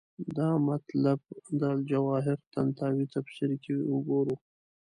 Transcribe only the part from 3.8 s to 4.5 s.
وګورو.